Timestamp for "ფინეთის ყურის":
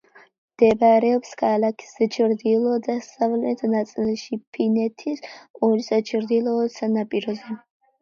4.59-5.95